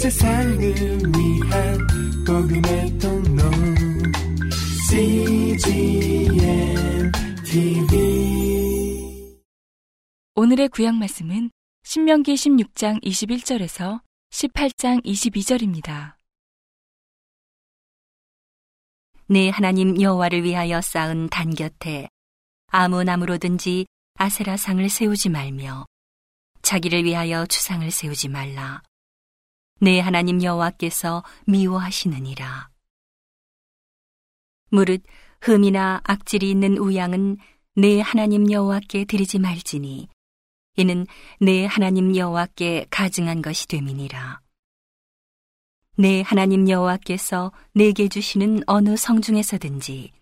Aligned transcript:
세상을 0.00 0.58
위한 0.58 1.78
복음의 2.26 2.98
통로 2.98 3.42
CGM 4.88 6.32
TV 7.44 9.36
오늘의 10.36 10.68
구약 10.70 10.94
말씀은 10.94 11.50
신명기 11.84 12.32
16장 12.32 13.04
21절에서 13.04 14.00
18장 14.30 15.04
22절입니다. 15.04 16.14
내 19.26 19.50
하나님 19.50 20.00
여호와를 20.00 20.44
위하여 20.44 20.80
쌓은 20.80 21.28
단 21.28 21.54
곁에 21.54 22.08
아무 22.68 23.04
나무로든지 23.04 23.84
아세라상을 24.14 24.88
세우지 24.88 25.28
말며 25.28 25.84
자기를 26.62 27.04
위하여 27.04 27.44
주상을 27.44 27.90
세우지 27.90 28.28
말라. 28.28 28.80
내 29.82 29.98
하나님 29.98 30.42
여호와께서 30.42 31.24
미워하시느니라. 31.46 32.68
무릇 34.70 35.02
흠이나 35.40 36.02
악질이 36.04 36.50
있는 36.50 36.76
우양은 36.76 37.38
내 37.76 38.02
하나님 38.02 38.50
여호와께 38.52 39.06
드리지 39.06 39.38
말지니 39.38 40.08
이는 40.76 41.06
내 41.40 41.64
하나님 41.64 42.14
여호와께 42.14 42.88
가증한 42.90 43.40
것이 43.40 43.68
됨이니라. 43.68 44.42
내 45.96 46.20
하나님 46.20 46.68
여호와께서 46.68 47.50
내게 47.72 48.08
주시는 48.08 48.64
어느 48.66 48.98
성중에서든지 48.98 50.12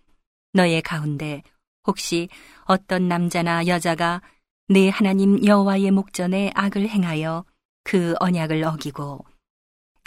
너의 0.53 0.81
가운데 0.81 1.43
혹시 1.85 2.29
어떤 2.63 3.09
남자나 3.09 3.67
여자가 3.67 4.21
내 4.69 4.87
하나님 4.87 5.45
여호와의 5.45 5.91
목전에 5.91 6.51
악을 6.55 6.87
행하여 6.87 7.43
그 7.83 8.15
언약을 8.21 8.63
어기고 8.63 9.25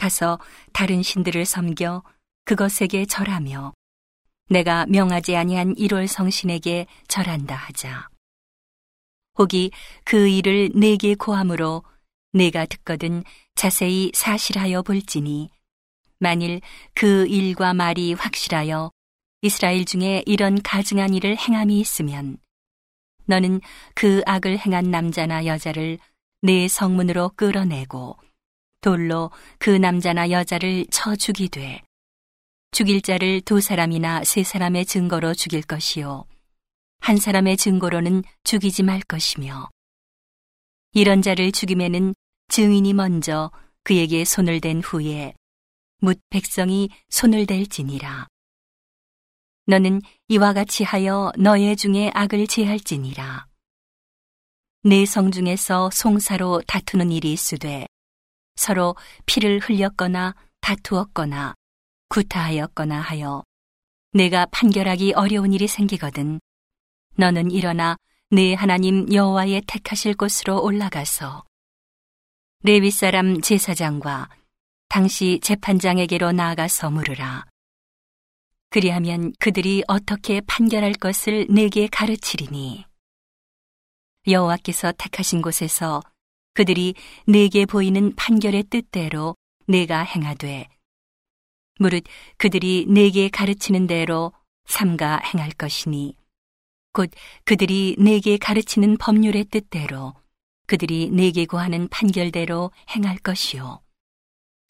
가서 0.02 0.41
다른 0.73 1.01
신들을 1.01 1.45
섬겨 1.45 2.03
그것에게 2.45 3.06
절하며 3.06 3.72
내가 4.48 4.84
명하지 4.86 5.36
아니한 5.36 5.77
일월 5.77 6.08
성신에게 6.08 6.89
절한다 7.06 7.55
하자. 7.55 8.08
혹이 9.39 9.70
그 10.05 10.27
일을 10.27 10.73
내게 10.75 11.14
고함으로 11.14 11.84
내가 12.33 12.67
듣거든 12.67 13.23
자세히 13.55 14.11
사실하여 14.12 14.83
볼지니 14.83 15.50
만일 16.19 16.61
그 16.95 17.28
일과 17.28 17.73
말이 17.73 18.14
확실하여 18.14 18.91
이스라엘 19.42 19.84
중에 19.84 20.25
이런 20.27 20.61
가증한 20.62 21.14
일을 21.14 21.36
행함이 21.36 21.78
있으면 21.78 22.39
너는 23.27 23.61
그 23.95 24.23
악을 24.27 24.58
행한 24.58 24.91
남자나 24.91 25.47
여자를 25.47 26.00
내 26.41 26.67
성문으로 26.67 27.30
끌어내고 27.36 28.17
돌로 28.83 29.30
그 29.58 29.70
남자나 29.70 30.30
여자를 30.30 30.86
쳐 30.91 31.16
죽이되 31.16 31.80
죽일 32.72 33.00
자를 33.00 33.41
두 33.41 33.61
사람이나 33.61 34.24
세 34.24 34.42
사람의 34.42 34.84
증거로 34.86 35.34
죽일 35.34 35.62
것이요. 35.62 36.27
한 37.00 37.16
사람의 37.16 37.56
증거로는 37.56 38.22
죽이지 38.44 38.83
말 38.83 39.00
것이며 39.00 39.70
이런 40.92 41.22
자를 41.22 41.52
죽임에는 41.52 42.14
증인이 42.48 42.92
먼저 42.92 43.50
그에게 43.84 44.24
손을 44.24 44.61
댄 44.61 44.80
후에 44.80 45.34
묻 45.98 46.20
백성이 46.28 46.91
손을 47.08 47.46
댈지니라. 47.46 48.28
너는 49.67 50.02
이와 50.28 50.52
같이 50.52 50.83
하여 50.83 51.33
너의 51.39 51.77
중에 51.77 52.11
악을 52.14 52.46
제할지니라. 52.48 53.46
내 54.84 55.05
성 55.06 55.30
중에서 55.30 55.91
송사로 55.92 56.62
다투는 56.67 57.12
일이 57.12 57.33
있으되 57.33 57.86
서로 58.56 58.97
피를 59.27 59.58
흘렸거나 59.58 60.34
다투었거나 60.61 61.55
구타하였거나 62.08 63.00
하여 63.00 63.42
내가 64.12 64.47
판결하기 64.47 65.14
어려운 65.14 65.52
일이 65.52 65.67
생기거든 65.67 66.40
너는 67.17 67.51
일어나 67.51 67.96
내 68.30 68.55
하나님 68.55 69.13
여호와의 69.13 69.63
택하실 69.67 70.14
곳으로 70.14 70.63
올라가서 70.63 71.45
레위 72.64 72.90
사람 72.90 73.40
제사장과 73.40 74.29
당시 74.89 75.40
재판장에게로 75.42 76.33
나아가서 76.33 76.90
물으라. 76.90 77.46
그리하면 78.70 79.33
그들이 79.39 79.83
어떻게 79.89 80.40
판결할 80.42 80.92
것을 80.92 81.46
내게 81.51 81.89
가르치리니 81.89 82.84
여호와께서 84.29 84.92
택하신 84.92 85.42
곳에서 85.42 86.02
그들이 86.55 86.95
내게 87.27 87.64
보이는 87.67 88.14
판결의 88.14 88.64
뜻대로 88.64 89.36
내가 89.67 90.02
행하되 90.02 90.68
무릇 91.79 92.05
그들이 92.36 92.86
내게 92.89 93.29
가르치는 93.29 93.86
대로 93.86 94.33
삼가 94.67 95.20
행할 95.24 95.51
것이니 95.51 96.14
곧 96.92 97.11
그들이 97.45 97.96
내게 97.98 98.36
가르치는 98.36 98.98
법률의 98.98 99.46
뜻대로 99.46 100.14
그들이 100.67 101.11
내게 101.11 101.46
구하는 101.46 101.89
판결대로 101.89 102.70
행할 102.90 103.17
것이요. 103.19 103.80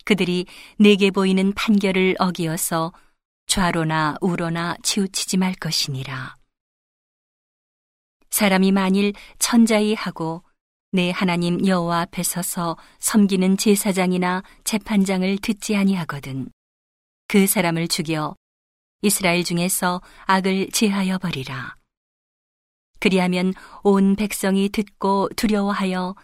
그들이 0.04 0.46
내게 0.78 1.10
보이는 1.10 1.52
판결을 1.52 2.16
어기어서 2.18 2.92
좌로나 3.46 4.16
우로나 4.20 4.76
치우치지 4.82 5.36
말 5.36 5.54
것이니라. 5.54 6.36
사람이 8.30 8.72
만일 8.72 9.12
천자이 9.38 9.94
하고 9.94 10.42
내 10.94 11.10
하나님 11.10 11.66
여호와 11.66 12.02
앞에 12.02 12.22
서서 12.22 12.76
섬기는 12.98 13.56
제사장이나 13.56 14.42
재판장을 14.64 15.38
듣지 15.38 15.74
아니하거든. 15.74 16.50
그 17.28 17.46
사람을 17.46 17.88
죽여 17.88 18.36
이스라엘 19.00 19.42
중에서 19.42 20.02
악을 20.26 20.68
제하여 20.70 21.16
버리라. 21.16 21.76
그리하면 23.00 23.54
온 23.82 24.16
백성이 24.16 24.68
듣고 24.68 25.30
두려워하여 25.34 26.14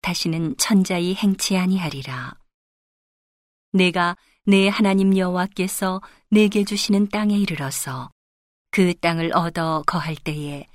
다시는 0.00 0.56
천자이 0.56 1.14
행치 1.14 1.58
아니하리라. 1.58 2.34
내가 3.72 4.16
내 4.46 4.68
하나님 4.68 5.18
여호와께서 5.18 6.00
내게 6.30 6.64
주시는 6.64 7.08
땅에 7.08 7.36
이르러서 7.36 8.10
그 8.70 8.94
땅을 8.94 9.32
얻어 9.34 9.84
거할 9.86 10.16
때에 10.16 10.66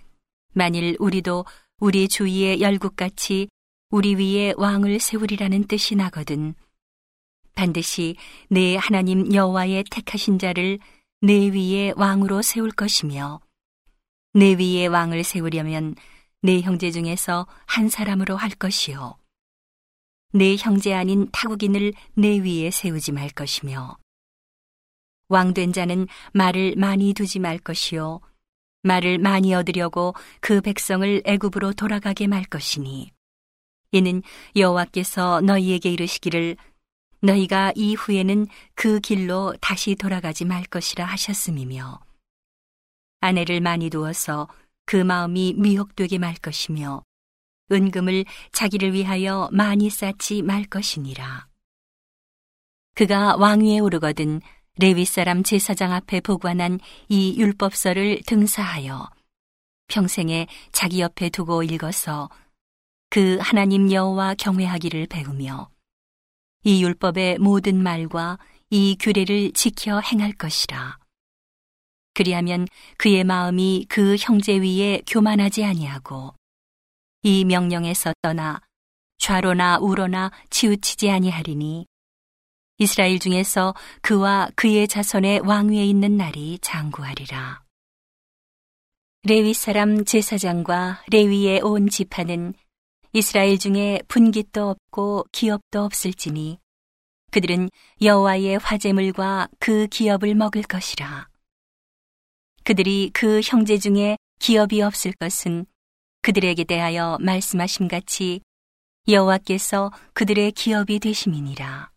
만일 0.53 0.95
우리도 0.99 1.45
우리 1.81 2.09
주위의 2.09 2.59
열국같이 2.59 3.47
우리 3.89 4.15
위에 4.15 4.53
왕을 4.57 4.99
세우리라는 4.99 5.63
뜻이 5.67 5.95
나거든. 5.95 6.53
반드시 7.55 8.17
내 8.49 8.75
하나님 8.75 9.33
여호와의 9.33 9.85
택하신 9.89 10.39
자를 10.39 10.79
내 11.21 11.49
위에 11.49 11.93
왕으로 11.95 12.41
세울 12.41 12.71
것이며 12.71 13.39
내 14.33 14.55
위에 14.55 14.87
왕을 14.87 15.23
세우려면 15.23 15.95
내 16.41 16.59
형제 16.59 16.91
중에서 16.91 17.47
한 17.65 17.87
사람으로 17.87 18.35
할 18.35 18.49
것이요. 18.49 19.17
내 20.33 20.57
형제 20.57 20.93
아닌 20.93 21.29
타국인을 21.31 21.93
내 22.13 22.39
위에 22.39 22.71
세우지 22.71 23.13
말 23.13 23.29
것이며 23.29 23.97
왕된 25.29 25.71
자는 25.71 26.07
말을 26.33 26.75
많이 26.75 27.13
두지 27.13 27.39
말 27.39 27.57
것이요. 27.57 28.19
말을 28.83 29.17
많이 29.17 29.53
얻으려고 29.53 30.13
그 30.39 30.61
백성을 30.61 31.21
애굽으로 31.25 31.73
돌아가게 31.73 32.27
말 32.27 32.43
것이니 32.43 33.11
이는 33.91 34.21
여호와께서 34.55 35.41
너희에게 35.41 35.91
이르시기를 35.91 36.55
너희가 37.21 37.73
이후에는 37.75 38.47
그 38.75 38.99
길로 38.99 39.53
다시 39.59 39.95
돌아가지 39.95 40.45
말 40.45 40.63
것이라 40.63 41.05
하셨음이며 41.05 41.99
아내를 43.21 43.59
많이 43.59 43.89
두어서 43.89 44.47
그 44.85 44.95
마음이 44.95 45.55
미혹되게 45.57 46.17
말 46.17 46.35
것이며 46.35 47.03
은금을 47.71 48.25
자기를 48.51 48.93
위하여 48.93 49.49
많이 49.51 49.89
쌓지 49.89 50.41
말 50.41 50.63
것이니라. 50.63 51.47
그가 52.95 53.35
왕위에 53.37 53.79
오르거든 53.79 54.41
레위 54.81 55.03
사람 55.03 55.43
제사장 55.43 55.91
앞에 55.91 56.21
보관한 56.21 56.79
이 57.09 57.35
율법서를 57.37 58.21
등사하여 58.25 59.09
평생에 59.89 60.47
자기 60.71 61.01
옆에 61.01 61.27
두고 61.29 61.63
읽어서 61.63 62.29
그 63.09 63.37
하나님 63.41 63.91
여호와 63.91 64.35
경외하기를 64.35 65.07
배우며 65.07 65.69
이 66.63 66.81
율법의 66.81 67.39
모든 67.39 67.83
말과 67.83 68.39
이 68.69 68.95
규례를 68.97 69.51
지켜 69.51 69.99
행할 69.99 70.31
것이라. 70.31 70.97
그리하면 72.13 72.65
그의 72.97 73.25
마음이 73.25 73.85
그 73.89 74.15
형제 74.17 74.57
위에 74.59 75.01
교만하지 75.05 75.65
아니하고 75.65 76.35
이 77.23 77.43
명령에서 77.43 78.13
떠나 78.21 78.61
좌로나 79.17 79.79
우로나 79.79 80.31
치우치지 80.49 81.11
아니하리니 81.11 81.85
이스라엘 82.79 83.19
중에서 83.19 83.75
그와 84.01 84.49
그의 84.55 84.87
자손의 84.87 85.41
왕위에 85.41 85.85
있는 85.85 86.15
날이 86.15 86.57
장구하리라. 86.61 87.61
레위 89.23 89.53
사람 89.53 90.05
제사장과 90.05 91.03
레위의 91.11 91.59
온 91.61 91.89
지파는 91.89 92.53
이스라엘 93.11 93.59
중에 93.59 93.99
분깃도 94.07 94.69
없고 94.69 95.25
기업도 95.33 95.83
없을지니 95.83 96.57
그들은 97.31 97.69
여호와의 98.01 98.59
화제물과 98.59 99.49
그 99.59 99.87
기업을 99.87 100.33
먹을 100.35 100.63
것이라. 100.63 101.27
그들이 102.63 103.11
그 103.13 103.41
형제 103.43 103.77
중에 103.77 104.15
기업이 104.39 104.81
없을 104.81 105.11
것은 105.11 105.65
그들에게 106.21 106.63
대하여 106.63 107.17
말씀하심 107.19 107.89
같이 107.89 108.39
여호와께서 109.07 109.91
그들의 110.13 110.53
기업이 110.53 110.99
되심이니라. 110.99 111.91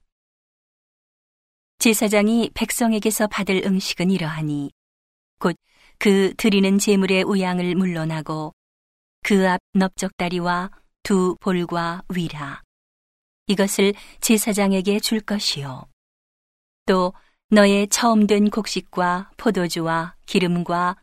제사장이 1.82 2.50
백성에게서 2.54 3.26
받을 3.26 3.62
음식은 3.66 4.12
이러하니 4.12 4.70
곧 5.40 5.56
그 5.98 6.34
드리는 6.36 6.78
제물의 6.78 7.22
우양을 7.22 7.76
물론하고 7.76 8.54
그 9.22 9.46
앞 9.46 9.60
넓적다리와 9.72 10.70
두 11.02 11.36
볼과 11.40 12.02
위라. 12.08 12.62
이것을 13.46 13.94
제사장에게 14.20 14.98
줄 15.00 15.20
것이요. 15.20 15.86
또 16.86 17.12
너의 17.50 17.86
처음 17.88 18.26
된 18.26 18.50
곡식과 18.50 19.30
포도주와 19.36 20.16
기름과 20.26 20.96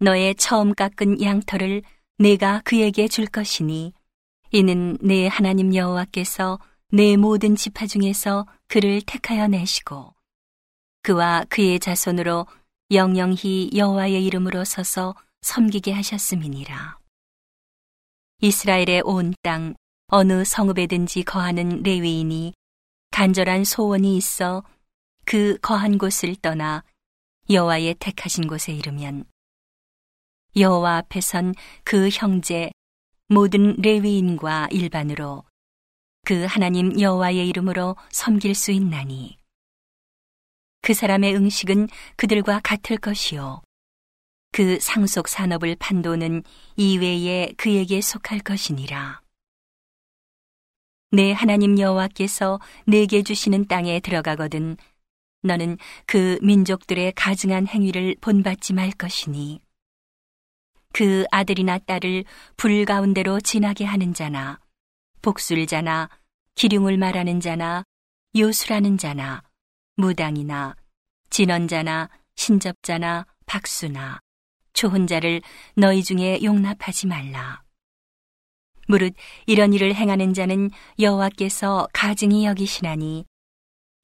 너의 0.00 0.34
처음 0.34 0.74
깎은 0.74 1.22
양털을 1.22 1.82
내가 2.18 2.60
그에게 2.64 3.08
줄 3.08 3.26
것이니 3.26 3.94
이는 4.50 4.98
내 5.00 5.28
하나님 5.28 5.74
여호와께서 5.74 6.58
내 6.96 7.18
모든 7.18 7.56
지파 7.56 7.86
중에서 7.86 8.46
그를 8.68 9.02
택하여 9.02 9.48
내시고 9.48 10.14
그와 11.02 11.44
그의 11.50 11.78
자손으로 11.78 12.46
영영히 12.90 13.70
여호와의 13.74 14.24
이름으로 14.24 14.64
서서 14.64 15.14
섬기게 15.42 15.92
하셨음이니라. 15.92 16.98
이스라엘의 18.40 19.02
온 19.04 19.34
땅 19.42 19.74
어느 20.06 20.42
성읍에든지 20.42 21.24
거하는 21.24 21.82
레위인이 21.82 22.54
간절한 23.10 23.64
소원이 23.64 24.16
있어 24.16 24.64
그 25.26 25.58
거한 25.58 25.98
곳을 25.98 26.34
떠나 26.36 26.82
여호와의 27.50 27.96
택하신 27.98 28.46
곳에 28.46 28.72
이르면 28.72 29.26
여호와 30.56 30.96
앞에 30.96 31.20
선 31.20 31.52
그 31.84 32.08
형제 32.08 32.70
모든 33.28 33.76
레위인과 33.82 34.68
일반으로 34.70 35.44
그 36.26 36.44
하나님 36.44 37.00
여호와의 37.00 37.46
이름으로 37.46 37.94
섬길 38.10 38.56
수 38.56 38.72
있나니. 38.72 39.38
그 40.82 40.92
사람의 40.92 41.36
응식은 41.36 41.86
그들과 42.16 42.60
같을 42.64 42.96
것이요. 42.96 43.62
그 44.50 44.80
상속 44.80 45.28
산업을 45.28 45.76
판도는 45.76 46.42
이외에 46.74 47.52
그에게 47.56 48.00
속할 48.00 48.40
것이니라. 48.40 49.20
내 51.12 51.30
하나님 51.30 51.78
여호와께서 51.78 52.58
내게 52.88 53.22
주시는 53.22 53.68
땅에 53.68 54.00
들어가거든 54.00 54.76
너는 55.42 55.78
그 56.06 56.40
민족들의 56.42 57.12
가증한 57.12 57.68
행위를 57.68 58.16
본받지 58.20 58.72
말 58.72 58.90
것이니. 58.90 59.60
그 60.92 61.24
아들이나 61.30 61.78
딸을 61.78 62.24
불 62.56 62.84
가운데로 62.84 63.38
지나게 63.38 63.84
하는 63.84 64.12
자나 64.12 64.58
복술 65.26 65.66
자나 65.66 66.08
기륭을 66.54 66.98
말하는 66.98 67.40
자나 67.40 67.82
요술하는 68.36 68.96
자나 68.96 69.42
무당이나 69.96 70.76
진언자나 71.30 72.10
신접자나 72.36 73.26
박수나 73.44 74.20
초혼자를 74.72 75.42
너희 75.74 76.04
중에 76.04 76.38
용납하지 76.44 77.08
말라. 77.08 77.64
무릇 78.86 79.14
이런 79.46 79.72
일을 79.72 79.96
행하는 79.96 80.32
자는 80.32 80.70
여호와께서 81.00 81.88
가증히 81.92 82.44
여기시나니 82.44 83.24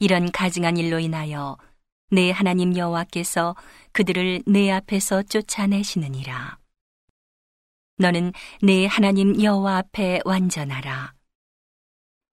이런 0.01 0.33
가증한 0.33 0.77
일로 0.77 0.99
인하여 0.99 1.57
내 2.11 2.33
하나님 2.33 2.77
여호와께서 2.77 3.55
그들을 3.93 4.43
내 4.47 4.73
앞에서 4.73 5.23
쫓아내시느니라. 5.23 6.62
너는 7.97 8.33
내 8.63 8.87
하나님 8.87 9.41
여호와 9.43 9.79
앞에 9.79 10.21
완전하라. 10.25 11.15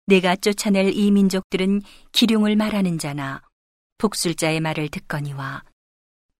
내가 0.08 0.36
쫓아낼 0.36 0.96
이 0.96 1.10
민족들은 1.12 1.82
기륭을 2.12 2.56
말하는 2.56 3.00
자나 3.00 3.42
복술자의 3.98 4.60
말을 4.60 4.90
듣거니와 4.90 5.64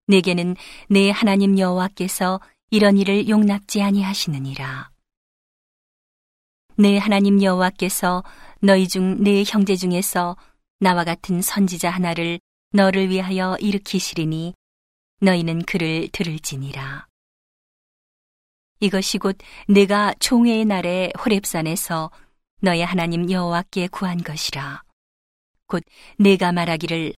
내게는 0.08 0.56
내 0.90 1.10
하나님 1.10 1.58
여호와께서 1.58 2.40
이런 2.70 2.98
일을 2.98 3.28
용납지 3.28 3.82
아니하시느니라. 3.82 4.92
내 6.78 6.98
하나님 6.98 7.42
여호와께서 7.42 8.24
너희 8.62 8.88
중 8.88 9.24
내 9.24 9.44
형제 9.48 9.76
중에서 9.76 10.36
나와 10.80 11.04
같은 11.04 11.42
선지자 11.42 11.90
하나를 11.90 12.40
너를 12.72 13.10
위하여 13.10 13.56
일으키시리니 13.62 14.54
너희는 15.22 15.64
그를 15.64 16.10
들을지니라. 16.12 17.08
이것이 18.80 19.18
곧 19.18 19.38
내가 19.68 20.14
총회의 20.20 20.66
날에 20.66 21.12
호렙산에서 21.24 22.12
너의 22.62 22.86
하나님 22.86 23.30
여호와께 23.30 23.88
구한 23.88 24.22
것이라. 24.22 24.84
곧 25.68 25.84
내가 26.18 26.52
말하기를 26.52 27.14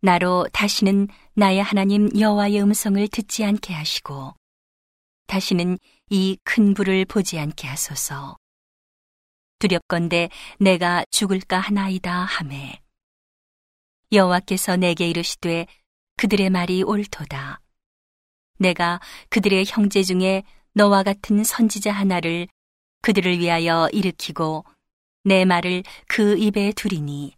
나로 0.00 0.46
다시는 0.52 1.08
나의 1.34 1.62
하나님 1.62 2.08
여호와의 2.18 2.62
음성을 2.62 3.08
듣지 3.08 3.44
않게 3.44 3.74
하시고 3.74 4.34
다시는 5.26 5.78
이 6.10 6.36
큰 6.44 6.74
불을 6.74 7.04
보지 7.04 7.38
않게 7.38 7.66
하소서. 7.66 8.36
두렵건대 9.58 10.30
내가 10.60 11.04
죽을까 11.10 11.58
하나이다 11.58 12.12
하매 12.12 12.80
여호와께서 14.12 14.76
내게 14.76 15.08
이르시되 15.10 15.66
그들의 16.16 16.48
말이 16.50 16.82
옳도다. 16.82 17.60
내가 18.58 19.00
그들의 19.28 19.66
형제 19.68 20.02
중에 20.02 20.44
너와 20.78 21.02
같은 21.02 21.42
선지자 21.42 21.90
하나를 21.90 22.46
그들을 23.02 23.40
위하여 23.40 23.88
일으키고 23.92 24.64
내 25.24 25.44
말을 25.44 25.82
그 26.06 26.38
입에 26.38 26.70
두리니 26.70 27.34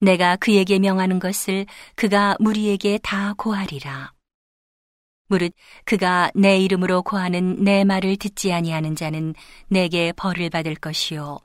내가 0.00 0.36
그에게 0.36 0.78
명하는 0.78 1.18
것을 1.18 1.66
그가 1.94 2.36
무리에게 2.40 3.00
다 3.02 3.34
고하리라. 3.36 4.14
무릇 5.28 5.52
그가 5.84 6.30
내 6.34 6.56
이름으로 6.58 7.02
고하는 7.02 7.62
내 7.62 7.84
말을 7.84 8.16
듣지 8.16 8.50
아니하는 8.50 8.96
자는 8.96 9.34
내게 9.68 10.12
벌을 10.12 10.48
받을 10.48 10.74
것이요. 10.74 11.40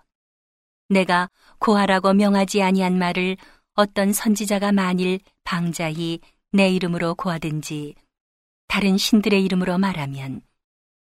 내가 0.88 1.28
고하라고 1.60 2.14
명하지 2.14 2.62
아니한 2.62 2.98
말을 2.98 3.36
어떤 3.74 4.14
선지자가 4.14 4.72
만일 4.72 5.20
방자히 5.44 6.22
내 6.54 6.70
이름으로 6.70 7.16
고하든지 7.16 7.96
다른 8.70 8.98
신들의 8.98 9.44
이름으로 9.44 9.78
말하면 9.78 10.44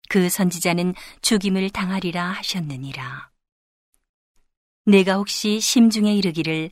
그 0.10 0.28
선지자는 0.28 0.96
죽임을 1.22 1.70
당하리라 1.70 2.32
하셨느니라. 2.32 3.30
내가 4.86 5.16
혹시 5.16 5.60
심중에 5.60 6.16
이르기를 6.16 6.72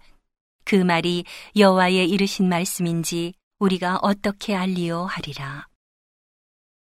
그 0.65 0.75
말이 0.75 1.23
여호와의 1.55 2.09
이르신 2.09 2.49
말씀인지 2.49 3.33
우리가 3.59 3.99
어떻게 4.01 4.55
알리오 4.55 5.05
하리라. 5.05 5.67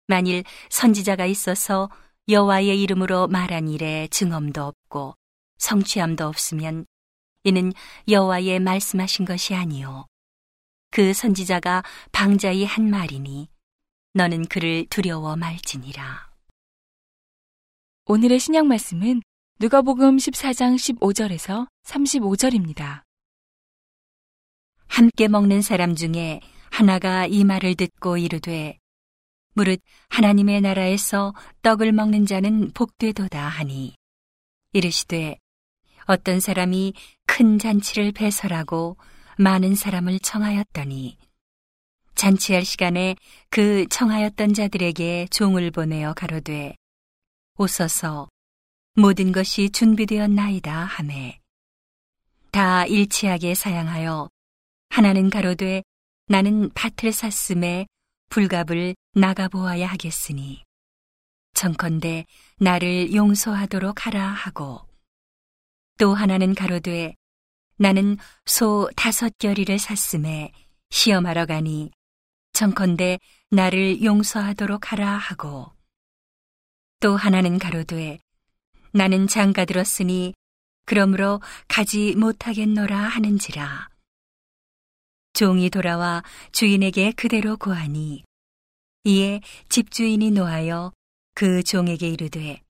만일 0.07 0.45
선지자가 0.71 1.27
있어서 1.27 1.91
여호와의 2.29 2.81
이름으로 2.83 3.27
말한 3.27 3.69
일에 3.69 4.07
증언도 4.11 4.63
없고 4.63 5.15
성취함도 5.59 6.25
없으면 6.27 6.87
이는 7.43 7.73
여호와의 8.09 8.61
말씀하신 8.61 9.25
것이 9.25 9.55
아니요 9.55 10.07
그 10.91 11.13
선지자가 11.13 11.83
방자의 12.13 12.65
한 12.65 12.89
말이니 12.89 13.49
너는 14.15 14.47
그를 14.47 14.87
두려워 14.89 15.37
말지니라. 15.37 16.28
오늘의 18.11 18.39
신약 18.41 18.65
말씀은 18.65 19.21
누가복음 19.61 20.17
14장 20.17 20.77
15절에서 20.77 21.69
35절입니다. 21.85 23.03
함께 24.87 25.29
먹는 25.29 25.61
사람 25.61 25.95
중에 25.95 26.41
하나가 26.71 27.27
이 27.27 27.45
말을 27.45 27.75
듣고 27.75 28.17
이르되 28.17 28.79
무릇 29.53 29.83
하나님의 30.09 30.63
나라에서 30.63 31.35
떡을 31.61 31.93
먹는 31.93 32.25
자는 32.25 32.71
복되도다 32.73 33.47
하니 33.47 33.95
이르시되 34.73 35.37
어떤 36.07 36.41
사람이 36.41 36.95
큰 37.27 37.59
잔치를 37.59 38.13
배설하고 38.13 38.97
많은 39.37 39.75
사람을 39.75 40.21
청하였더니 40.21 41.19
잔치할 42.15 42.65
시간에 42.65 43.17
그 43.51 43.87
청하였던 43.91 44.55
자들에게 44.55 45.27
종을 45.31 45.71
보내어 45.71 46.15
가로되 46.15 46.75
오소서. 47.61 48.29
모든 48.95 49.33
것이 49.33 49.71
준비되었나이다 49.71 50.73
하매. 50.73 51.41
다 52.53 52.87
일치하게 52.87 53.57
사양하여 53.57 54.29
하나는 54.91 55.29
가로되 55.29 55.83
나는 56.29 56.71
밭을 56.75 57.13
샀음에 57.13 57.87
불갑을 58.31 58.95
나가보아야 59.15 59.89
하겠으니 59.89 60.63
정컨대 61.55 62.27
나를 62.61 63.13
용서하도록 63.13 64.07
하라 64.07 64.29
하고 64.29 64.87
또 65.99 66.15
하나는 66.15 66.55
가로되 66.55 67.15
나는 67.77 68.19
소 68.47 68.89
다섯 68.95 69.37
결의를 69.39 69.81
샀음에 69.81 70.53
시험하러 70.91 71.47
가니 71.47 71.91
정컨대 72.53 73.19
나를 73.51 74.05
용서하도록 74.05 74.93
하라 74.93 75.17
하고 75.17 75.73
또 77.01 77.17
하나는 77.17 77.59
가로되 77.59 78.19
나는 78.93 79.27
장가 79.27 79.65
들었으니 79.65 80.35
그러므로 80.85 81.41
가지 81.69 82.15
못하겠노라 82.17 82.97
하는지라 82.97 83.89
종이 85.33 85.71
돌아와 85.71 86.23
주인에게 86.53 87.13
그대로 87.13 87.57
고하니 87.57 88.25
이에 89.05 89.41
집주인이 89.69 90.31
노하여 90.33 90.93
그 91.35 91.63
종에게 91.63 92.09
이르되 92.09 92.61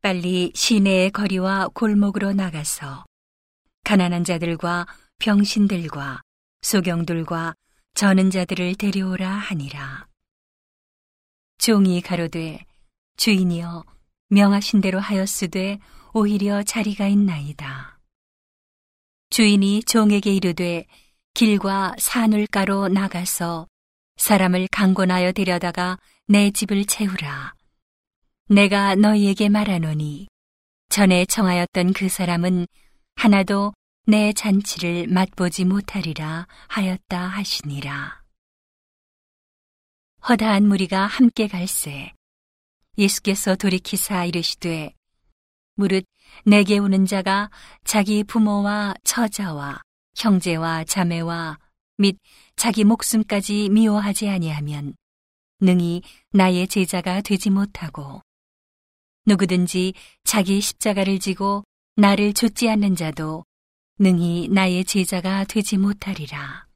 빨리 0.00 0.50
시내의 0.54 1.10
거리와 1.10 1.68
골목으로 1.74 2.32
나가서 2.32 3.04
가난한 3.84 4.24
자들과 4.24 4.86
병신들과 5.18 6.22
소경들과 6.62 7.54
저는 7.94 8.30
자들을 8.30 8.76
데려오라 8.76 9.28
하니라. 9.28 10.08
종이 11.58 12.00
가로되 12.00 12.64
주인이여 13.16 13.84
명하신 14.28 14.80
대로 14.80 14.98
하였으되 14.98 15.78
오히려 16.14 16.62
자리가 16.62 17.06
있나이다. 17.08 17.98
주인이 19.30 19.82
종에게 19.84 20.34
이르되 20.34 20.86
길과 21.34 21.94
산울가로 21.98 22.88
나가서 22.88 23.66
사람을 24.16 24.68
강권하여 24.70 25.32
데려다가 25.32 25.98
내 26.28 26.50
집을 26.50 26.84
채우라. 26.84 27.54
내가 28.48 28.94
너희에게 28.94 29.48
말하노니 29.48 30.28
전에 30.90 31.24
청하였던 31.24 31.94
그 31.94 32.08
사람은 32.08 32.66
하나도 33.16 33.72
내 34.06 34.32
잔치를 34.32 35.06
맛보지 35.06 35.64
못하리라 35.64 36.46
하였다 36.68 37.18
하시니라. 37.18 38.22
허다한 40.28 40.66
무리가 40.66 41.06
함께 41.06 41.48
갈새 41.48 42.12
예수께서 42.98 43.54
돌이키사 43.56 44.24
이르시되 44.26 44.94
무릇 45.74 46.04
내게 46.44 46.78
오는 46.78 47.06
자가 47.06 47.50
자기 47.84 48.24
부모와 48.24 48.94
처자와 49.04 49.80
형제와 50.16 50.84
자매와 50.84 51.58
및 51.98 52.18
자기 52.56 52.84
목숨까지 52.84 53.68
미워하지 53.70 54.28
아니하면 54.28 54.94
능히 55.60 56.02
나의 56.32 56.68
제자가 56.68 57.20
되지 57.20 57.50
못하고 57.50 58.20
누구든지 59.26 59.94
자기 60.24 60.60
십자가를 60.60 61.18
지고 61.18 61.64
나를 61.96 62.32
좇지 62.32 62.68
않는 62.68 62.96
자도 62.96 63.44
능히 63.98 64.48
나의 64.48 64.84
제자가 64.84 65.44
되지 65.44 65.76
못하리라. 65.76 66.66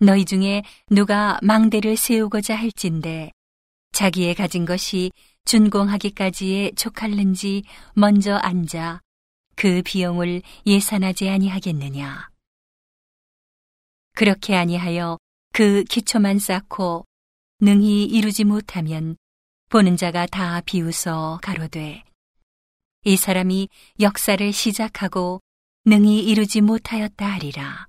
너희 0.00 0.24
중에 0.24 0.62
누가 0.90 1.38
망대를 1.42 1.96
세우고자 1.96 2.56
할진데 2.56 3.30
자기의 3.96 4.34
가진 4.34 4.66
것이 4.66 5.10
준공하기까지에 5.46 6.72
촉할는지 6.76 7.62
먼저 7.94 8.34
앉아 8.36 9.00
그 9.54 9.80
비용을 9.82 10.42
예산하지 10.66 11.30
아니하겠느냐. 11.30 12.28
그렇게 14.14 14.54
아니하여 14.54 15.16
그 15.54 15.82
기초만 15.84 16.38
쌓고 16.38 17.06
능히 17.60 18.04
이루지 18.04 18.44
못하면 18.44 19.16
보는 19.70 19.96
자가 19.96 20.26
다 20.26 20.60
비웃어 20.60 21.38
가로되 21.40 22.04
이 23.04 23.16
사람이 23.16 23.70
역사를 24.00 24.52
시작하고 24.52 25.40
능히 25.86 26.22
이루지 26.22 26.60
못하였다 26.60 27.24
하리라. 27.24 27.86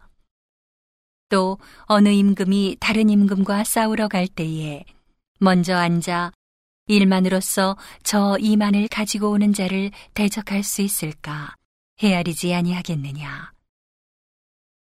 또 1.28 1.58
어느 1.82 2.08
임금이 2.08 2.78
다른 2.80 3.10
임금과 3.10 3.66
싸우러 3.66 4.08
갈 4.08 4.30
때에 4.30 4.86
먼저 5.39 5.75
앉아 5.75 6.32
일만으로서 6.88 7.77
저 8.03 8.38
이만을 8.39 8.88
가지고 8.88 9.32
오는 9.32 9.53
자를 9.53 9.91
대적할 10.13 10.63
수 10.63 10.82
있을까 10.82 11.56
헤아리지 12.01 12.53
아니하겠느냐. 12.53 13.51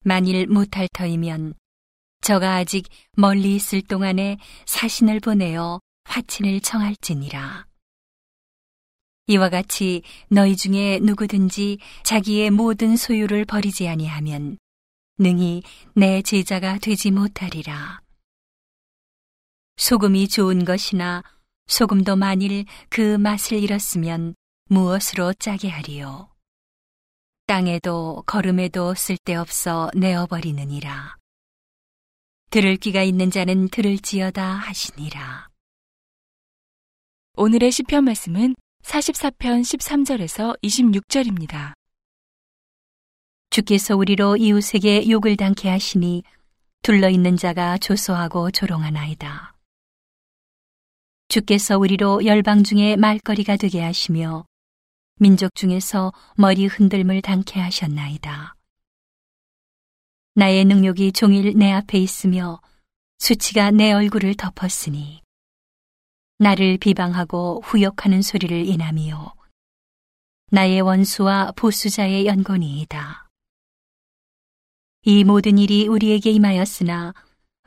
만일 0.01 0.48
못할 0.48 0.88
터이면 0.94 1.54
저가 2.22 2.56
아직 2.56 2.88
멀리 3.13 3.56
있을 3.56 3.82
동안에 3.82 4.38
사신을 4.66 5.20
보내어 5.20 5.80
화친을 6.06 6.62
청할지니라. 6.62 7.66
이와 9.27 9.50
같이 9.50 10.04
너희 10.30 10.56
중에 10.56 11.00
누구든지 11.01 11.80
자기의 12.04 12.51
모든 12.51 12.96
소유를 12.96 13.46
버리지 13.46 13.88
아니하면 13.88 14.58
능히 15.18 15.63
내 15.96 16.22
제자가 16.22 16.77
되지 16.77 17.12
못하리라. 17.12 18.00
소금이 19.77 20.27
좋은 20.27 20.65
것이나 20.65 21.24
소금도 21.67 22.15
만일 22.15 22.65
그 22.89 23.17
맛을 23.17 23.62
잃었으면 23.62 24.36
무엇으로 24.69 25.34
짜게 25.34 25.69
하리요. 25.69 26.29
땅에도 27.46 28.24
걸음에도 28.25 28.93
쓸데없어 28.96 29.89
내어버리느니라. 29.96 31.15
들을 32.50 32.75
귀가 32.77 33.03
있는 33.03 33.29
자는 33.29 33.69
들을지어다 33.69 34.43
하시니라. 34.43 35.48
오늘의 37.36 37.72
시편 37.72 38.03
말씀은 38.03 38.55
44편 38.84 39.62
13절에서 39.62 40.57
26절입니다. 40.63 41.74
주께서 43.50 43.96
우리로 43.96 44.38
이웃에게 44.38 45.10
욕을 45.10 45.38
당케 45.38 45.69
하시니 45.69 46.24
둘러 46.81 47.10
있는 47.10 47.38
자가 47.38 47.77
조소하고 47.77 48.51
조롱하나이다. 48.51 49.57
주께서 51.29 51.77
우리로 51.77 52.25
열방 52.25 52.63
중에 52.63 52.96
말거리가 52.96 53.57
되게 53.57 53.81
하시며 53.81 54.46
민족 55.19 55.53
중에서 55.55 56.13
머리 56.38 56.67
흔들물 56.67 57.22
당케 57.22 57.60
하셨나이다. 57.60 58.55
나의 60.36 60.63
능력이 60.65 61.12
종일 61.12 61.57
내 61.57 61.72
앞에 61.72 61.98
있으며 61.98 62.62
수치가 63.17 63.72
내 63.72 63.91
얼굴을 63.91 64.36
덮었으니 64.36 65.22
나를 66.38 66.77
비방하고 66.77 67.62
후욕하는 67.65 68.22
소리를 68.22 68.65
인함이요 68.65 69.34
나의 70.51 70.79
원수와 70.79 71.51
보수자의 71.57 72.25
연곤이이다. 72.25 73.27
이 75.01 75.24
모든 75.25 75.57
일이 75.57 75.88
우리에게 75.88 76.31
임하였으나 76.31 77.13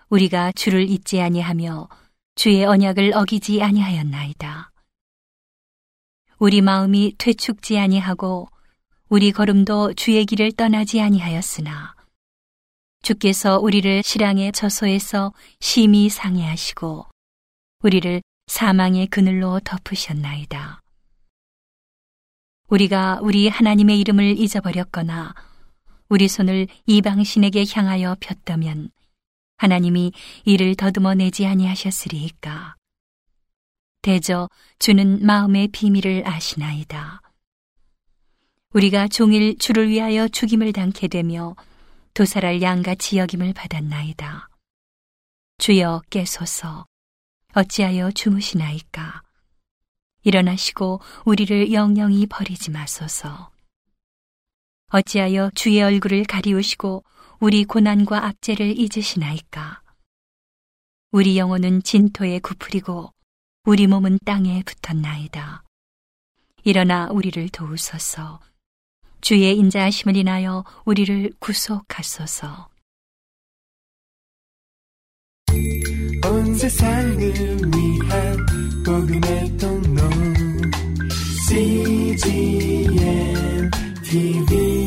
우리가 0.08 0.52
주를 0.52 0.88
잊지 0.88 1.20
아니하며 1.20 1.88
주의 2.34 2.64
언약을 2.64 3.12
어기지 3.14 3.62
아니하였나이다. 3.62 4.70
우리 6.38 6.62
마음이 6.62 7.16
퇴축지 7.18 7.78
아니하고 7.78 8.48
우리 9.08 9.32
걸음도 9.32 9.92
주의 9.94 10.24
길을 10.24 10.52
떠나지 10.52 11.00
아니하였으나 11.00 11.94
주께서 13.02 13.58
우리를 13.58 14.02
실랑의 14.02 14.52
저소에서 14.52 15.32
심히 15.60 16.08
상해하시고 16.08 17.06
우리를 17.82 18.22
사망의 18.46 19.08
그늘로 19.08 19.60
덮으셨나이다. 19.60 20.80
우리가 22.68 23.18
우리 23.22 23.48
하나님의 23.48 23.98
이름을 24.00 24.38
잊어버렸거나 24.38 25.34
우리 26.08 26.28
손을 26.28 26.68
이방신에게 26.86 27.64
향하여 27.72 28.16
폈다면 28.20 28.90
하나님이 29.60 30.12
이를 30.46 30.74
더듬어 30.74 31.12
내지 31.12 31.44
아니하셨으리이까. 31.44 32.76
대저 34.00 34.48
주는 34.78 35.22
마음의 35.22 35.68
비밀을 35.68 36.26
아시나이다. 36.26 37.20
우리가 38.72 39.08
종일 39.08 39.58
주를 39.58 39.90
위하여 39.90 40.28
죽임을 40.28 40.72
당케 40.72 41.08
되며 41.08 41.54
도살할 42.14 42.62
양같이 42.62 43.18
여김을 43.18 43.52
받았나이다. 43.52 44.48
주여 45.58 46.00
깨소서 46.08 46.86
어찌하여 47.52 48.12
주무시나이까. 48.12 49.20
일어나시고 50.22 51.02
우리를 51.26 51.70
영영히 51.70 52.24
버리지 52.24 52.70
마소서. 52.70 53.50
어찌하여 54.88 55.50
주의 55.54 55.82
얼굴을 55.82 56.24
가리우시고 56.24 57.04
우리 57.42 57.64
고난과 57.64 58.26
압제를 58.26 58.78
잊으시나이까? 58.78 59.80
우리 61.10 61.38
영혼은 61.38 61.82
진토에 61.82 62.38
굽으리고 62.38 63.14
우리 63.64 63.86
몸은 63.86 64.18
땅에 64.26 64.62
붙었나이다. 64.62 65.64
일어나 66.64 67.08
우리를 67.10 67.48
도우소서. 67.48 68.40
주의 69.22 69.56
인자하심을 69.56 70.16
인하여 70.16 70.66
우리를 70.84 71.32
구속하소서. 71.38 72.68
온 76.26 76.54
세상을 76.56 77.16
위한 77.16 78.46
복음의 78.84 79.56
통로 79.56 80.02
CGM 81.48 82.90
TV 84.04 84.79